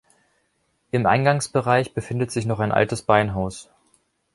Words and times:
Im 0.89 1.05
Eingangsbereich 1.05 1.93
befindet 1.93 2.31
sich 2.31 2.47
noch 2.47 2.59
ein 2.59 2.71
altes 2.71 3.03
Beinhaus. 3.03 3.69